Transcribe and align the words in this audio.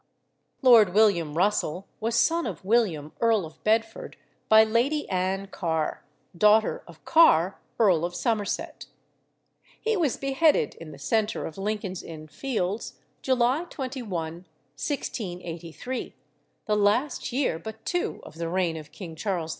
Lord 0.63 0.95
William 0.95 1.37
Russell 1.37 1.85
was 1.99 2.15
son 2.15 2.47
of 2.47 2.65
William, 2.65 3.11
Earl 3.21 3.45
of 3.45 3.63
Bedford, 3.63 4.17
by 4.49 4.63
Lady 4.63 5.07
Ann 5.11 5.45
Carr, 5.45 6.03
daughter 6.35 6.81
of 6.87 7.05
Carr, 7.05 7.59
Earl 7.79 8.03
of 8.03 8.15
Somerset. 8.15 8.87
He 9.79 9.95
was 9.95 10.17
beheaded 10.17 10.73
in 10.73 10.91
the 10.91 10.97
centre 10.97 11.45
of 11.45 11.55
Lincoln's 11.59 12.01
Inn 12.01 12.27
Fields, 12.29 12.93
July 13.21 13.65
21, 13.69 14.07
1683, 14.75 16.15
the 16.65 16.75
last 16.75 17.31
year 17.31 17.59
but 17.59 17.85
two 17.85 18.21
of 18.23 18.39
the 18.39 18.49
reign 18.49 18.77
of 18.77 18.91
King 18.91 19.15
Charles 19.15 19.49
II. 19.49 19.49